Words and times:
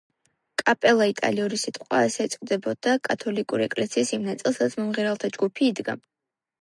კაპელა 0.61 1.05
იტალიური 1.11 1.59
სიტყვაა, 1.63 2.07
ასე 2.07 2.25
ეწოდებოდა 2.29 2.95
კათოლიკური 3.09 3.67
ეკლესიის 3.69 4.15
იმ 4.19 4.27
ნაწილს, 4.31 4.59
სადაც 4.61 4.77
მომღერალთა 4.81 5.35
ჯგუფი 5.37 5.69
იდგა. 5.75 5.97